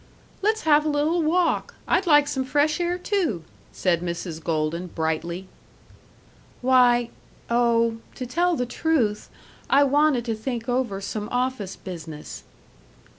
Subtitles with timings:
[0.41, 1.75] "Let's have a little walk.
[1.87, 4.43] I'd like some fresh air, too," said Mrs.
[4.43, 5.47] Golden, brightly.
[6.63, 7.11] "Why
[7.51, 9.29] oh to tell the truth,
[9.69, 12.43] I wanted to think over some office business."